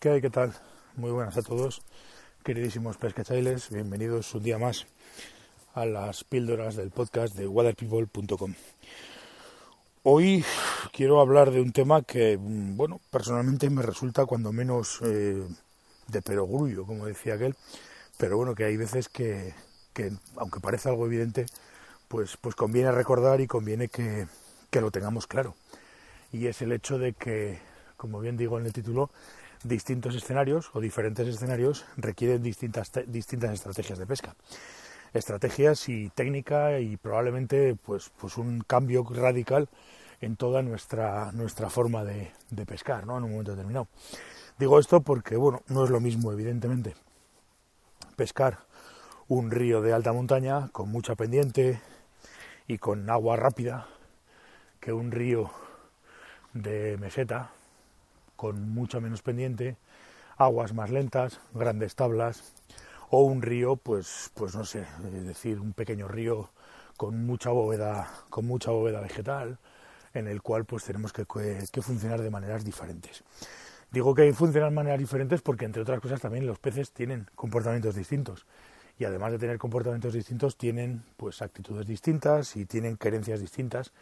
¿Qué 0.00 0.10
hay? 0.10 0.20
¿Qué 0.20 0.30
tal? 0.30 0.54
Muy 0.94 1.10
buenas 1.10 1.36
a 1.36 1.42
todos, 1.42 1.82
queridísimos 2.44 2.96
pescachailes. 2.98 3.68
Bienvenidos 3.70 4.32
un 4.32 4.44
día 4.44 4.56
más 4.56 4.86
a 5.74 5.86
las 5.86 6.22
píldoras 6.22 6.76
del 6.76 6.92
podcast 6.92 7.34
de 7.34 7.48
waterpeople.com. 7.48 8.54
Hoy 10.04 10.44
quiero 10.92 11.20
hablar 11.20 11.50
de 11.50 11.60
un 11.60 11.72
tema 11.72 12.02
que, 12.02 12.38
bueno, 12.40 13.00
personalmente 13.10 13.68
me 13.70 13.82
resulta 13.82 14.24
cuando 14.24 14.52
menos 14.52 15.00
eh, 15.02 15.42
de 16.06 16.22
perogrullo, 16.22 16.86
como 16.86 17.06
decía 17.06 17.34
aquel, 17.34 17.56
pero 18.18 18.36
bueno, 18.36 18.54
que 18.54 18.66
hay 18.66 18.76
veces 18.76 19.08
que, 19.08 19.52
que, 19.92 20.12
aunque 20.36 20.60
parece 20.60 20.90
algo 20.90 21.06
evidente, 21.06 21.46
pues, 22.06 22.36
pues 22.36 22.54
conviene 22.54 22.92
recordar 22.92 23.40
y 23.40 23.48
conviene 23.48 23.88
que, 23.88 24.28
que 24.70 24.80
lo 24.80 24.92
tengamos 24.92 25.26
claro. 25.26 25.56
Y 26.30 26.46
es 26.46 26.62
el 26.62 26.70
hecho 26.70 27.00
de 27.00 27.14
que, 27.14 27.58
como 27.96 28.20
bien 28.20 28.36
digo 28.36 28.60
en 28.60 28.66
el 28.66 28.72
título, 28.72 29.10
distintos 29.64 30.14
escenarios 30.14 30.70
o 30.74 30.80
diferentes 30.80 31.26
escenarios 31.26 31.84
requieren 31.96 32.42
distintas, 32.42 32.90
distintas 33.06 33.52
estrategias 33.52 33.98
de 33.98 34.06
pesca. 34.06 34.34
Estrategias 35.12 35.88
y 35.88 36.10
técnica 36.10 36.80
y 36.80 36.96
probablemente 36.96 37.74
pues, 37.76 38.10
pues 38.20 38.36
un 38.36 38.60
cambio 38.60 39.04
radical 39.08 39.68
en 40.20 40.36
toda 40.36 40.62
nuestra, 40.62 41.32
nuestra 41.32 41.70
forma 41.70 42.04
de, 42.04 42.32
de 42.50 42.66
pescar 42.66 43.06
¿no? 43.06 43.16
en 43.16 43.24
un 43.24 43.30
momento 43.30 43.52
determinado. 43.52 43.88
Digo 44.58 44.78
esto 44.78 45.00
porque 45.00 45.36
bueno, 45.36 45.62
no 45.68 45.84
es 45.84 45.90
lo 45.90 46.00
mismo 46.00 46.32
evidentemente 46.32 46.94
pescar 48.16 48.58
un 49.28 49.50
río 49.50 49.80
de 49.80 49.92
alta 49.92 50.12
montaña 50.12 50.68
con 50.72 50.90
mucha 50.90 51.14
pendiente 51.14 51.80
y 52.66 52.78
con 52.78 53.08
agua 53.08 53.36
rápida 53.36 53.86
que 54.80 54.92
un 54.92 55.12
río 55.12 55.50
de 56.52 56.96
meseta 56.98 57.52
con 58.38 58.70
mucha 58.70 59.00
menos 59.00 59.20
pendiente, 59.20 59.76
aguas 60.36 60.72
más 60.72 60.90
lentas, 60.90 61.40
grandes 61.52 61.96
tablas 61.96 62.54
o 63.10 63.22
un 63.22 63.42
río, 63.42 63.74
pues, 63.74 64.30
pues 64.34 64.54
no 64.54 64.64
sé, 64.64 64.86
es 65.12 65.26
decir, 65.26 65.58
un 65.58 65.72
pequeño 65.72 66.06
río 66.06 66.48
con 66.96 67.26
mucha 67.26 67.50
bóveda, 67.50 68.08
con 68.30 68.46
mucha 68.46 68.70
bóveda 68.70 69.00
vegetal, 69.00 69.58
en 70.14 70.28
el 70.28 70.40
cual 70.40 70.64
pues 70.66 70.84
tenemos 70.84 71.12
que, 71.12 71.26
que, 71.26 71.82
funcionar 71.82 72.22
de 72.22 72.30
maneras 72.30 72.64
diferentes. 72.64 73.24
Digo 73.90 74.14
que 74.14 74.32
funcionan 74.32 74.70
de 74.70 74.76
maneras 74.76 75.00
diferentes 75.00 75.42
porque 75.42 75.64
entre 75.64 75.82
otras 75.82 75.98
cosas 75.98 76.20
también 76.20 76.46
los 76.46 76.60
peces 76.60 76.92
tienen 76.92 77.26
comportamientos 77.34 77.96
distintos 77.96 78.46
y 79.00 79.04
además 79.04 79.32
de 79.32 79.38
tener 79.38 79.58
comportamientos 79.58 80.12
distintos 80.12 80.56
tienen 80.56 81.02
pues 81.16 81.42
actitudes 81.42 81.88
distintas 81.88 82.54
y 82.54 82.66
tienen 82.66 82.96
querencias 82.96 83.40
distintas 83.40 83.92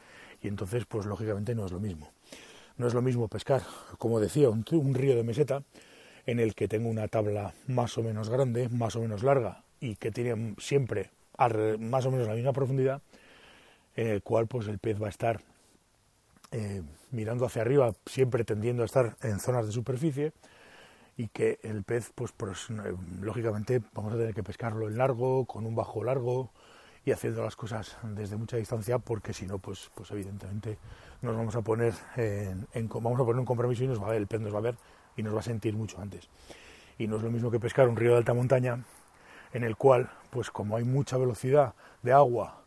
y 0.42 0.48
entonces 0.48 0.84
pues 0.84 1.06
lógicamente 1.06 1.54
no 1.54 1.64
es 1.64 1.72
lo 1.72 1.80
mismo. 1.80 2.12
No 2.78 2.86
es 2.86 2.94
lo 2.94 3.02
mismo 3.02 3.28
pescar, 3.28 3.62
como 3.98 4.20
decía, 4.20 4.50
un, 4.50 4.94
río 4.94 5.16
de 5.16 5.22
meseta 5.22 5.62
en 6.26 6.40
el 6.40 6.54
que 6.54 6.68
tengo 6.68 6.88
una 6.88 7.08
tabla 7.08 7.54
más 7.66 7.96
o 7.96 8.02
menos 8.02 8.28
grande, 8.28 8.68
más 8.68 8.96
o 8.96 9.00
menos 9.00 9.22
larga 9.22 9.62
y 9.80 9.96
que 9.96 10.10
tiene 10.10 10.54
siempre 10.58 11.10
más 11.78 12.06
o 12.06 12.10
menos 12.10 12.26
la 12.26 12.34
misma 12.34 12.52
profundidad, 12.52 13.00
en 13.94 14.08
el 14.08 14.22
cual 14.22 14.46
pues 14.46 14.68
el 14.68 14.78
pez 14.78 15.00
va 15.00 15.06
a 15.06 15.10
estar 15.10 15.40
eh, 16.52 16.82
mirando 17.10 17.46
hacia 17.46 17.62
arriba, 17.62 17.92
siempre 18.06 18.44
tendiendo 18.44 18.82
a 18.82 18.86
estar 18.86 19.16
en 19.22 19.40
zonas 19.40 19.66
de 19.66 19.72
superficie 19.72 20.32
y 21.16 21.28
que 21.28 21.58
el 21.62 21.82
pez 21.82 22.12
pues, 22.14 22.32
pues 22.32 22.68
eh, 22.70 22.94
lógicamente 23.20 23.82
vamos 23.94 24.12
a 24.12 24.16
tener 24.16 24.34
que 24.34 24.42
pescarlo 24.42 24.88
en 24.88 24.98
largo, 24.98 25.46
con 25.46 25.66
un 25.66 25.74
bajo 25.74 26.04
largo, 26.04 26.50
y 27.06 27.12
haciendo 27.12 27.42
las 27.42 27.54
cosas 27.54 27.96
desde 28.02 28.36
mucha 28.36 28.56
distancia 28.56 28.98
porque 28.98 29.32
si 29.32 29.46
no 29.46 29.58
pues 29.58 29.90
pues 29.94 30.10
evidentemente 30.10 30.76
nos 31.22 31.36
vamos 31.36 31.54
a 31.54 31.62
poner 31.62 31.94
en, 32.16 32.66
vamos 32.88 33.20
a 33.20 33.24
poner 33.24 33.38
un 33.38 33.46
compromiso 33.46 33.84
y 33.84 33.86
nos 33.86 34.02
va 34.02 34.08
a 34.08 34.10
ver 34.10 34.18
el 34.18 34.26
pez 34.26 34.40
nos 34.40 34.52
va 34.52 34.58
a 34.58 34.62
ver 34.62 34.76
y 35.16 35.22
nos 35.22 35.34
va 35.34 35.40
a 35.40 35.42
sentir 35.42 35.74
mucho 35.74 35.98
antes. 36.00 36.28
Y 36.98 37.06
no 37.06 37.16
es 37.16 37.22
lo 37.22 37.30
mismo 37.30 37.50
que 37.50 37.58
pescar 37.58 37.88
un 37.88 37.96
río 37.96 38.10
de 38.10 38.18
alta 38.18 38.34
montaña 38.34 38.84
en 39.52 39.62
el 39.62 39.76
cual 39.76 40.10
pues 40.30 40.50
como 40.50 40.76
hay 40.76 40.84
mucha 40.84 41.16
velocidad 41.16 41.74
de 42.02 42.12
agua 42.12 42.64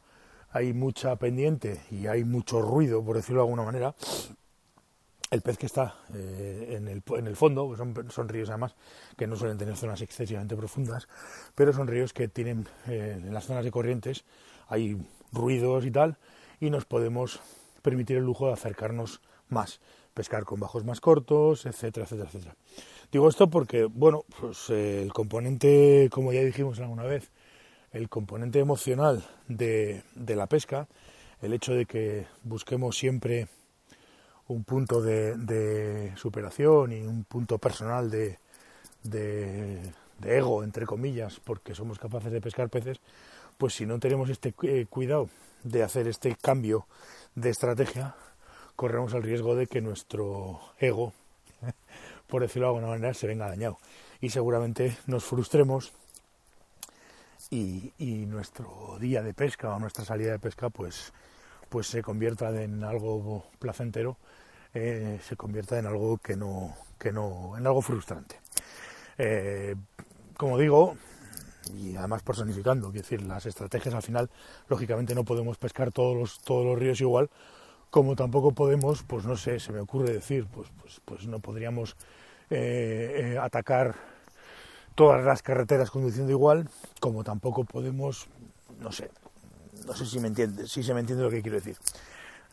hay 0.51 0.73
mucha 0.73 1.15
pendiente 1.17 1.81
y 1.91 2.07
hay 2.07 2.23
mucho 2.23 2.61
ruido 2.61 3.03
por 3.03 3.17
decirlo 3.17 3.41
de 3.41 3.47
alguna 3.47 3.63
manera 3.63 3.93
el 5.31 5.41
pez 5.41 5.57
que 5.57 5.67
está 5.67 5.95
eh, 6.13 6.75
en, 6.77 6.87
el, 6.87 7.03
en, 7.17 7.27
el, 7.27 7.35
fondo, 7.35 7.67
pues 7.67 7.77
son, 7.77 7.93
son, 8.09 8.29
ríos 8.29 8.49
además 8.49 8.75
que 9.15 9.27
no 9.27 9.35
suelen 9.35 9.57
tener 9.57 9.75
zonas 9.75 10.01
excesivamente 10.01 10.55
profundas, 10.55 11.07
pero 11.55 11.71
son 11.71 11.87
ríos 11.87 12.13
que 12.13 12.27
tienen 12.27 12.67
eh, 12.87 13.15
en 13.17 13.33
las 13.33 13.45
zonas 13.45 13.63
de 13.63 13.71
corrientes 13.71 14.23
hay 14.69 14.97
ruidos 15.31 15.85
y 15.85 15.91
tal, 15.91 16.17
y 16.59 16.69
nos 16.69 16.85
podemos 16.85 17.41
permitir 17.81 18.17
el 18.17 18.23
lujo 18.23 18.47
de 18.47 18.53
acercarnos 18.53 19.21
más, 19.49 19.81
pescar 20.13 20.45
con 20.45 20.59
bajos 20.59 20.85
más 20.85 21.01
cortos, 21.01 21.65
etcétera, 21.65 22.05
etcétera, 22.05 22.29
etcétera. 22.29 22.55
Digo 23.11 23.27
esto 23.27 23.49
porque, 23.49 23.85
bueno, 23.85 24.23
pues 24.39 24.69
eh, 24.69 25.01
el 25.01 25.11
componente, 25.11 26.09
como 26.11 26.31
ya 26.31 26.41
dijimos 26.41 26.79
alguna 26.79 27.03
vez, 27.03 27.31
el 27.91 28.07
componente 28.07 28.59
emocional 28.59 29.23
de, 29.47 30.03
de 30.13 30.35
la 30.35 30.47
pesca, 30.47 30.87
el 31.41 31.53
hecho 31.53 31.73
de 31.73 31.85
que 31.85 32.27
busquemos 32.43 32.95
siempre 32.97 33.47
un 34.49 34.63
punto 34.63 35.01
de, 35.01 36.11
superación 36.15 36.91
y 36.91 37.01
un 37.01 37.23
punto 37.23 37.57
personal 37.59 38.09
de, 38.09 38.39
de, 39.03 39.93
ego, 40.23 40.63
entre 40.63 40.85
comillas, 40.85 41.39
porque 41.43 41.75
somos 41.75 41.99
capaces 41.99 42.31
de 42.31 42.41
pescar 42.41 42.69
peces, 42.69 42.99
pues 43.57 43.73
si 43.75 43.85
no 43.85 43.99
tenemos 43.99 44.29
este 44.29 44.53
eh, 44.63 44.87
cuidado 44.89 45.29
de 45.63 45.83
hacer 45.83 46.07
este 46.07 46.35
cambio 46.35 46.87
de 47.35 47.51
estrategia, 47.51 48.15
corremos 48.75 49.13
el 49.13 49.23
riesgo 49.23 49.55
de 49.55 49.67
que 49.67 49.81
nuestro 49.81 50.59
ego, 50.79 51.13
por 52.27 52.41
decirlo 52.41 52.67
de 52.67 52.75
alguna 52.75 52.93
manera, 52.93 53.13
se 53.13 53.27
venga 53.27 53.47
dañado. 53.47 53.77
Y 54.19 54.31
seguramente 54.31 54.97
nos 55.05 55.25
frustremos 55.25 55.93
y, 57.51 57.93
y 57.99 58.25
nuestro 58.25 58.97
día 58.99 59.21
de 59.21 59.33
pesca 59.33 59.75
o 59.75 59.79
nuestra 59.79 60.05
salida 60.05 60.31
de 60.31 60.39
pesca, 60.39 60.69
pues 60.69 61.13
pues 61.69 61.87
se 61.87 62.01
convierta 62.01 62.49
en 62.61 62.83
algo 62.83 63.45
placentero, 63.59 64.17
eh, 64.73 65.19
se 65.27 65.35
convierta 65.35 65.79
en 65.79 65.85
algo 65.85 66.17
que 66.17 66.35
no, 66.35 66.75
que 66.97 67.11
no, 67.11 67.57
en 67.57 67.65
algo 67.65 67.81
frustrante. 67.81 68.39
Eh, 69.17 69.75
como 70.37 70.57
digo, 70.57 70.95
y 71.73 71.95
además 71.95 72.23
personificando, 72.23 72.91
quiero 72.91 73.03
decir, 73.03 73.21
las 73.23 73.45
estrategias 73.45 73.93
al 73.95 74.01
final, 74.01 74.29
lógicamente 74.67 75.15
no 75.15 75.23
podemos 75.23 75.57
pescar 75.57 75.91
todos 75.91 76.15
los, 76.15 76.39
todos 76.39 76.65
los 76.65 76.77
ríos 76.79 77.01
igual, 77.01 77.29
como 77.89 78.15
tampoco 78.15 78.51
podemos, 78.51 79.03
pues 79.03 79.25
no 79.25 79.35
sé, 79.35 79.59
se 79.59 79.71
me 79.71 79.79
ocurre 79.79 80.13
decir, 80.13 80.47
pues, 80.47 80.69
pues, 80.79 81.01
pues 81.03 81.27
no 81.27 81.39
podríamos 81.39 81.95
eh, 82.49 83.37
atacar 83.41 83.95
todas 84.95 85.23
las 85.23 85.41
carreteras 85.41 85.91
conduciendo 85.91 86.31
igual, 86.31 86.69
como 86.99 87.23
tampoco 87.23 87.63
podemos, 87.63 88.27
no 88.79 88.91
sé, 88.91 89.09
no 89.85 89.93
sé 89.93 90.05
si 90.05 90.19
me 90.19 90.27
entiende, 90.27 90.67
si 90.67 90.83
se 90.83 90.93
me 90.93 90.99
entiende 90.99 91.23
lo 91.23 91.29
que 91.29 91.41
quiero 91.41 91.57
decir. 91.57 91.77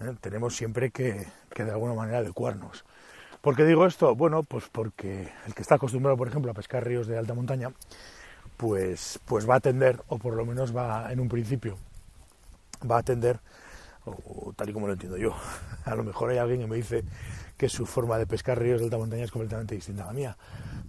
¿Eh? 0.01 0.15
Tenemos 0.21 0.57
siempre 0.57 0.91
que, 0.91 1.27
que, 1.55 1.65
de 1.65 1.71
alguna 1.71 1.95
manera 1.95 2.19
adecuarnos. 2.19 2.85
¿Por 3.41 3.57
qué 3.57 3.65
digo 3.65 3.87
esto? 3.87 4.15
Bueno, 4.15 4.43
pues 4.43 4.65
porque 4.71 5.29
el 5.47 5.55
que 5.55 5.63
está 5.63 5.77
acostumbrado, 5.77 6.17
por 6.17 6.29
ejemplo, 6.29 6.51
a 6.51 6.55
pescar 6.55 6.85
ríos 6.85 7.07
de 7.07 7.17
alta 7.17 7.35
montaña, 7.35 7.71
pues, 8.57 9.21
pues 9.27 9.49
va 9.49 9.57
a 9.57 9.61
tender, 9.61 10.01
o 10.09 10.19
por 10.19 10.35
lo 10.35 10.45
menos 10.45 10.77
va 10.77 11.13
en 11.13 11.21
un 11.21 11.29
principio, 11.29 11.79
va 12.89 12.99
a 12.99 13.03
tender, 13.03 13.39
o, 14.05 14.53
tal 14.55 14.71
y 14.71 14.73
como 14.73 14.87
lo 14.87 14.95
entiendo 14.95 15.17
yo. 15.17 15.35
A 15.85 15.95
lo 15.95 16.03
mejor 16.03 16.31
hay 16.31 16.39
alguien 16.39 16.61
que 16.61 16.67
me 16.67 16.77
dice 16.77 17.05
que 17.57 17.69
su 17.69 17.87
forma 17.87 18.19
de 18.19 18.27
pescar 18.27 18.59
ríos 18.59 18.81
de 18.81 18.87
alta 18.87 18.99
montaña 18.99 19.25
es 19.25 19.31
completamente 19.31 19.75
distinta 19.75 20.03
a 20.03 20.07
la 20.07 20.13
mía. 20.13 20.37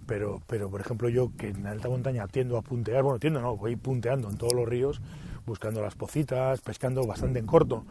Pero, 0.06 0.42
pero 0.46 0.68
por 0.70 0.80
ejemplo, 0.80 1.08
yo 1.08 1.30
que 1.36 1.48
en 1.48 1.66
alta 1.66 1.88
montaña 1.88 2.26
tiendo 2.26 2.56
a 2.56 2.62
puntear, 2.62 3.02
bueno, 3.02 3.18
tiendo 3.18 3.40
no, 3.40 3.56
voy 3.56 3.76
punteando 3.76 4.28
en 4.28 4.36
todos 4.36 4.54
los 4.54 4.68
ríos, 4.68 5.00
buscando 5.48 5.82
las 5.82 5.96
pocitas, 5.96 6.60
pescando 6.60 7.04
bastante 7.04 7.40
en 7.40 7.46
corto 7.46 7.84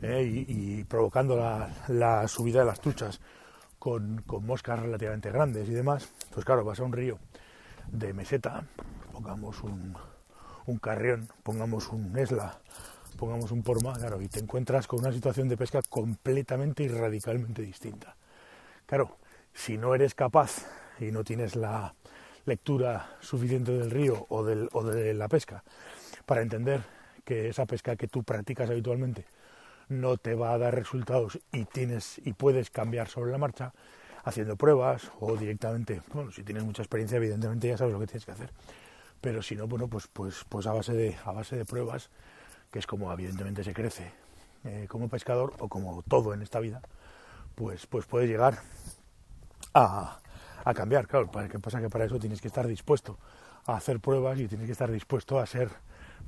eh, 0.00 0.44
y, 0.48 0.82
provocando 0.84 1.36
la, 1.36 2.26
subida 2.26 2.60
de 2.60 2.66
las 2.66 2.80
truchas 2.80 3.20
con, 3.78 4.24
moscas 4.40 4.80
relativamente 4.80 5.30
grandes 5.30 5.68
y 5.68 5.72
demás, 5.72 6.08
pues 6.32 6.44
claro, 6.44 6.64
vas 6.64 6.80
a 6.80 6.84
un 6.84 6.92
río 6.92 7.18
de 7.90 8.12
meseta, 8.14 8.64
pongamos 9.12 9.62
un, 9.62 9.94
carrión, 10.80 11.28
pongamos 11.42 11.88
un 11.88 12.18
esla, 12.18 12.58
pongamos 13.18 13.52
un 13.52 13.62
porma, 13.62 13.92
claro, 13.92 14.20
y 14.20 14.28
te 14.28 14.40
encuentras 14.40 14.86
con 14.86 15.00
una 15.00 15.12
situación 15.12 15.48
de 15.48 15.56
pesca 15.56 15.80
completamente 15.88 16.82
y 16.82 16.88
radicalmente 16.88 17.62
distinta. 17.62 18.16
Claro, 18.86 19.18
si 19.52 19.76
no 19.76 19.94
eres 19.94 20.14
capaz 20.14 20.66
y 20.98 21.12
no 21.12 21.22
tienes 21.22 21.56
la 21.56 21.94
lectura 22.46 23.16
suficiente 23.20 23.70
del 23.72 23.90
río 23.90 24.26
o 24.30 24.42
de 24.42 25.14
la 25.14 25.28
pesca 25.28 25.62
para 26.26 26.42
entender 26.42 27.01
que 27.24 27.48
esa 27.48 27.66
pesca 27.66 27.96
que 27.96 28.08
tú 28.08 28.22
practicas 28.22 28.70
habitualmente 28.70 29.26
no 29.88 30.16
te 30.16 30.34
va 30.34 30.52
a 30.52 30.58
dar 30.58 30.74
resultados 30.74 31.38
y 31.52 31.64
tienes 31.64 32.20
y 32.24 32.32
puedes 32.32 32.70
cambiar 32.70 33.08
sobre 33.08 33.32
la 33.32 33.38
marcha 33.38 33.72
haciendo 34.24 34.56
pruebas 34.56 35.10
o 35.20 35.36
directamente, 35.36 36.00
bueno, 36.14 36.30
si 36.30 36.44
tienes 36.44 36.64
mucha 36.64 36.82
experiencia 36.82 37.16
evidentemente 37.16 37.68
ya 37.68 37.76
sabes 37.76 37.92
lo 37.92 38.00
que 38.00 38.06
tienes 38.06 38.24
que 38.24 38.32
hacer. 38.32 38.50
Pero 39.20 39.42
si 39.42 39.54
no, 39.56 39.66
bueno, 39.68 39.88
pues 39.88 40.08
pues 40.08 40.44
pues 40.48 40.66
a 40.66 40.72
base 40.72 40.92
de 40.94 41.16
a 41.24 41.32
base 41.32 41.56
de 41.56 41.64
pruebas, 41.64 42.10
que 42.70 42.78
es 42.78 42.86
como 42.86 43.12
evidentemente 43.12 43.64
se 43.64 43.74
crece 43.74 44.12
eh, 44.64 44.86
como 44.88 45.08
pescador 45.08 45.54
o 45.58 45.68
como 45.68 46.02
todo 46.02 46.34
en 46.34 46.42
esta 46.42 46.60
vida, 46.60 46.82
pues 47.54 47.86
pues 47.86 48.06
puedes 48.06 48.28
llegar 48.28 48.58
a, 49.74 50.18
a 50.64 50.74
cambiar. 50.74 51.06
Claro, 51.06 51.30
¿qué 51.50 51.58
pasa? 51.58 51.80
Que 51.80 51.88
para 51.88 52.04
eso 52.04 52.18
tienes 52.18 52.40
que 52.40 52.48
estar 52.48 52.66
dispuesto 52.66 53.18
a 53.66 53.76
hacer 53.76 54.00
pruebas 54.00 54.38
y 54.40 54.48
tienes 54.48 54.66
que 54.66 54.72
estar 54.72 54.90
dispuesto 54.90 55.38
a 55.38 55.46
ser, 55.46 55.70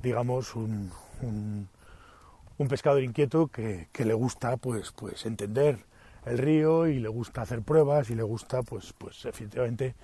digamos, 0.01 0.55
un, 0.55 0.91
un, 1.21 2.67
pescador 2.67 3.03
inquieto 3.03 3.47
que, 3.47 3.87
le 3.97 4.13
gusta 4.13 4.57
pues, 4.57 4.91
pues 4.91 5.25
entender 5.25 5.79
el 6.25 6.37
río 6.37 6.87
y 6.87 6.99
le 6.99 7.09
gusta 7.09 7.41
hacer 7.41 7.61
pruebas 7.61 8.09
y 8.09 8.15
le 8.15 8.23
gusta 8.23 8.63
pues, 8.63 8.93
pues 8.97 9.25
efectivamente 9.25 9.95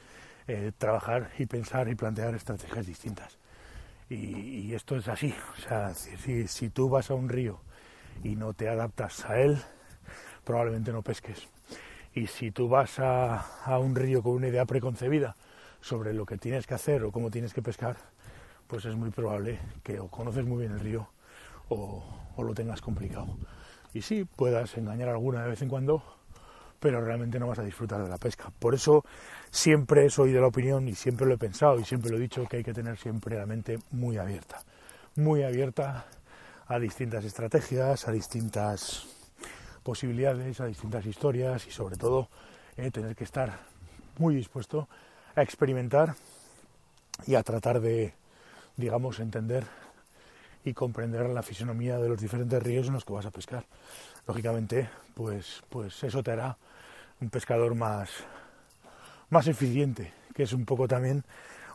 eh, 0.48 0.72
trabajar 0.78 1.32
y 1.40 1.46
pensar 1.46 1.88
y 1.90 1.96
plantear 1.96 2.36
estrategias 2.36 2.86
distintas. 2.86 3.38
Y, 4.10 4.74
esto 4.74 4.98
es 4.98 5.08
así. 5.08 5.34
O 5.58 5.62
sea, 5.62 5.94
si, 5.94 6.48
si 6.48 6.70
tú 6.70 6.90
vas 6.90 7.10
a 7.10 7.14
un 7.14 7.30
río 7.30 7.62
y 8.24 8.36
no 8.36 8.54
te 8.54 8.68
adaptas 8.68 9.26
a 9.26 9.40
él, 9.40 9.58
probablemente 10.44 10.92
no 10.92 11.02
pesques. 11.02 11.48
Y 12.14 12.28
si 12.28 12.52
tú 12.52 12.68
vas 12.68 13.00
a, 13.00 13.38
a 13.64 13.80
un 13.80 13.96
río 13.96 14.22
con 14.22 14.34
una 14.34 14.50
idea 14.50 14.66
preconcebida 14.66 15.36
sobre 15.80 16.14
lo 16.14 16.26
que 16.26 16.38
tienes 16.38 16.68
que 16.68 16.74
hacer 16.74 17.04
o 17.04 17.12
cómo 17.12 17.32
tienes 17.32 17.54
que 17.54 17.62
pescar, 17.62 17.96
pues 18.72 18.86
es 18.86 18.96
muy 18.96 19.10
probable 19.10 19.60
que 19.84 20.00
o 20.00 20.08
conoces 20.08 20.46
muy 20.46 20.60
bien 20.60 20.72
el 20.72 20.80
río 20.80 21.06
o, 21.68 22.02
lo 22.38 22.54
tengas 22.56 22.80
complicado. 22.82 23.38
Y 23.94 24.02
sí, 24.02 24.24
puedas 24.24 24.76
engañar 24.78 25.10
alguna 25.10 25.44
de 25.44 25.50
vez 25.50 25.62
en 25.62 25.68
cuando, 25.68 26.02
pero 26.80 27.02
realmente 27.02 27.38
no 27.38 27.48
vas 27.48 27.60
a 27.60 27.64
disfrutar 27.64 28.02
de 28.02 28.10
la 28.10 28.18
pesca. 28.18 28.50
Por 28.58 28.74
eso 28.74 29.04
siempre 29.52 30.10
soy 30.10 30.32
de 30.32 30.40
la 30.40 30.48
opinión 30.48 30.88
y 30.88 30.96
siempre 30.96 31.28
lo 31.28 31.34
he 31.34 31.38
pensado 31.38 31.80
y 31.80 31.84
siempre 31.84 32.10
lo 32.10 32.18
he 32.18 32.22
dicho 32.22 32.46
que 32.46 32.58
hay 32.58 32.64
que 32.64 32.74
tener 32.74 32.98
siempre 32.98 33.38
la 33.38 33.46
mente 33.46 33.78
muy 33.92 34.18
abierta, 34.18 34.64
muy 35.18 35.44
abierta 35.44 36.06
a 36.66 36.80
distintas 36.80 37.26
estrategias, 37.26 38.08
a 38.08 38.12
distintas 38.12 39.06
posibilidades, 39.84 40.62
a 40.62 40.66
distintas 40.66 41.06
historias 41.06 41.68
y 41.68 41.72
sobre 41.72 41.98
todo 41.98 42.30
eh, 42.78 42.90
tener 42.90 43.18
que 43.18 43.26
estar 43.26 43.60
muy 44.18 44.34
dispuesto 44.34 44.88
a 45.36 45.42
experimentar 45.42 46.16
y 47.28 47.36
a 47.36 47.44
tratar 47.44 47.82
de, 47.82 48.16
digamos, 48.81 49.19
entender 49.19 49.63
y 50.66 50.74
comprender 50.74 51.30
la 51.30 51.42
fisonomía 51.42 51.98
de 51.98 52.10
los 52.10 52.19
diferentes 52.19 52.62
ríos 52.62 52.88
en 52.88 52.94
los 52.94 53.06
que 53.06 53.13
vas 53.13 53.25
a 53.25 53.31
pescar. 53.31 53.66
Lógicamente, 54.28 54.89
pues, 55.16 55.63
pues 55.69 56.04
eso 56.04 56.22
te 56.22 56.31
hará 56.31 56.57
un 57.22 57.30
pescador 57.30 57.75
más, 57.75 58.10
más 59.30 59.48
eficiente, 59.48 60.13
que 60.33 60.44
es 60.44 60.54
un 60.54 60.66
poco 60.66 60.88
también 60.88 61.24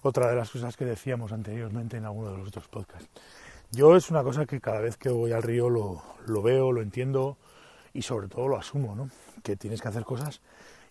otra 0.03 0.29
de 0.29 0.37
las 0.37 0.51
cosas 0.51 0.77
que 0.77 0.85
decíamos 0.85 1.33
anteriormente 1.33 1.97
en 1.97 2.05
alguno 2.05 2.33
de 2.33 2.39
los 2.39 2.49
otros 2.49 2.69
podcasts. 2.69 3.09
Yo 3.73 3.97
es 3.97 4.11
una 4.11 4.23
cosa 4.23 4.47
que 4.47 4.61
cada 4.61 4.81
vez 4.81 4.97
que 4.97 5.09
voy 5.09 5.33
al 5.33 5.43
río 5.43 5.69
lo, 5.69 6.03
lo 6.27 6.43
veo, 6.43 6.71
lo 6.71 6.83
entiendo 6.83 7.37
y 7.93 8.03
sobre 8.03 8.29
todo 8.29 8.47
lo 8.47 8.57
asumo, 8.57 8.95
¿no? 8.95 9.11
Que 9.43 9.57
tienes 9.57 9.83
que 9.83 9.89
hacer 9.89 10.05
cosas 10.05 10.41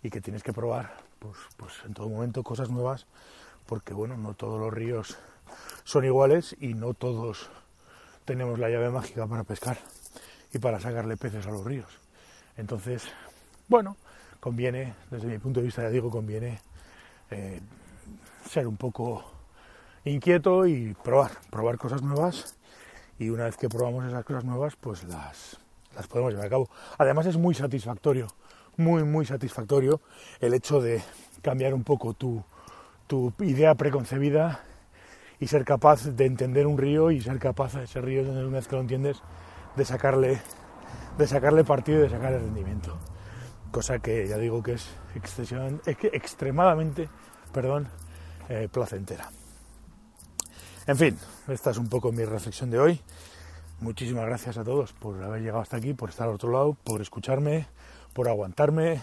y 0.03 0.09
que 0.09 0.21
tienes 0.21 0.43
que 0.43 0.51
probar, 0.51 0.97
pues, 1.19 1.37
pues 1.55 1.73
en 1.85 1.93
todo 1.93 2.09
momento 2.09 2.43
cosas 2.43 2.69
nuevas, 2.69 3.05
porque 3.65 3.93
bueno, 3.93 4.17
no 4.17 4.33
todos 4.33 4.59
los 4.59 4.73
ríos 4.73 5.17
son 5.83 6.05
iguales 6.05 6.55
y 6.59 6.73
no 6.73 6.93
todos 6.93 7.49
tenemos 8.25 8.59
la 8.59 8.69
llave 8.69 8.89
mágica 8.89 9.27
para 9.27 9.43
pescar 9.43 9.77
y 10.53 10.59
para 10.59 10.79
sacarle 10.79 11.17
peces 11.17 11.45
a 11.47 11.51
los 11.51 11.63
ríos. 11.63 11.89
Entonces, 12.57 13.03
bueno, 13.67 13.97
conviene, 14.39 14.95
desde 15.11 15.27
mi 15.27 15.37
punto 15.37 15.59
de 15.59 15.65
vista, 15.65 15.83
ya 15.83 15.89
digo, 15.89 16.09
conviene 16.09 16.59
eh, 17.31 17.59
ser 18.49 18.67
un 18.67 18.77
poco 18.77 19.23
inquieto 20.05 20.65
y 20.65 20.93
probar, 21.03 21.31
probar 21.49 21.77
cosas 21.77 22.01
nuevas 22.01 22.55
y 23.17 23.29
una 23.29 23.45
vez 23.45 23.57
que 23.57 23.69
probamos 23.69 24.05
esas 24.05 24.23
cosas 24.23 24.43
nuevas, 24.43 24.75
pues 24.75 25.03
las, 25.03 25.57
las 25.95 26.07
podemos 26.07 26.31
llevar 26.31 26.47
a 26.47 26.49
cabo. 26.49 26.69
Además 26.97 27.25
es 27.25 27.37
muy 27.37 27.55
satisfactorio, 27.55 28.27
muy, 28.77 29.03
muy 29.03 29.25
satisfactorio 29.25 30.01
el 30.39 30.53
hecho 30.53 30.81
de 30.81 31.01
cambiar 31.41 31.73
un 31.73 31.83
poco 31.83 32.13
tu, 32.13 32.43
tu 33.07 33.33
idea 33.39 33.75
preconcebida 33.75 34.63
y 35.39 35.47
ser 35.47 35.65
capaz 35.65 36.05
de 36.05 36.25
entender 36.25 36.67
un 36.67 36.77
río 36.77 37.11
y 37.11 37.21
ser 37.21 37.39
capaz 37.39 37.73
de 37.73 37.83
ese 37.83 38.01
río, 38.01 38.21
una 38.21 38.57
vez 38.57 38.67
que 38.67 38.75
lo 38.75 38.81
entiendes, 38.81 39.21
de 39.75 39.85
sacarle, 39.85 40.39
de 41.17 41.27
sacarle 41.27 41.63
partido 41.63 41.99
y 41.99 42.03
de 42.03 42.09
sacarle 42.09 42.39
rendimiento 42.39 42.97
cosa 43.75 43.99
que 43.99 44.25
ya 44.25 44.37
digo 44.37 44.63
que 44.63 44.71
es 44.71 44.87
extremadamente 46.13 47.09
perdón, 47.51 47.89
eh, 48.47 48.69
placentera. 48.71 49.29
En 50.87 50.95
fin, 50.95 51.17
esta 51.49 51.71
es 51.71 51.77
un 51.77 51.89
poco 51.89 52.13
mi 52.13 52.23
reflexión 52.23 52.69
de 52.69 52.79
hoy. 52.79 53.01
Muchísimas 53.81 54.27
gracias 54.27 54.57
a 54.57 54.63
todos 54.63 54.93
por 54.93 55.21
haber 55.21 55.41
llegado 55.41 55.59
hasta 55.59 55.75
aquí, 55.75 55.93
por 55.93 56.09
estar 56.09 56.29
al 56.29 56.35
otro 56.35 56.53
lado, 56.53 56.77
por 56.85 57.01
escucharme, 57.01 57.67
por 58.13 58.29
aguantarme 58.29 59.01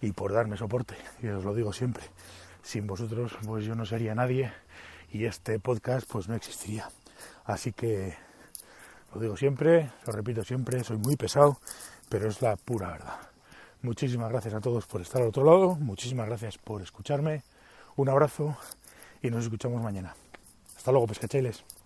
y 0.00 0.12
por 0.12 0.32
darme 0.32 0.56
soporte. 0.56 0.94
Y 1.20 1.26
os 1.26 1.42
lo 1.42 1.52
digo 1.52 1.72
siempre, 1.72 2.04
sin 2.62 2.86
vosotros 2.86 3.36
pues 3.44 3.64
yo 3.64 3.74
no 3.74 3.84
sería 3.86 4.14
nadie 4.14 4.52
y 5.12 5.24
este 5.24 5.58
podcast 5.58 6.08
pues 6.10 6.28
no 6.28 6.34
existiría. 6.34 6.88
Así 7.44 7.72
que 7.72 8.14
lo 9.14 9.20
digo 9.20 9.36
siempre, 9.36 9.90
lo 10.06 10.12
repito 10.12 10.44
siempre, 10.44 10.84
soy 10.84 10.98
muy 10.98 11.16
pesado, 11.16 11.58
pero 12.08 12.28
es 12.28 12.42
la 12.42 12.56
pura 12.56 12.88
verdad. 12.90 13.18
Muchísimas 13.82 14.30
gracias 14.30 14.54
a 14.54 14.60
todos 14.60 14.86
por 14.86 15.00
estar 15.00 15.22
al 15.22 15.28
otro 15.28 15.44
lado, 15.44 15.74
muchísimas 15.76 16.26
gracias 16.26 16.58
por 16.58 16.82
escucharme, 16.82 17.42
un 17.96 18.08
abrazo 18.08 18.56
y 19.22 19.30
nos 19.30 19.44
escuchamos 19.44 19.82
mañana. 19.82 20.14
Hasta 20.76 20.92
luego, 20.92 21.06
pescachailes. 21.06 21.79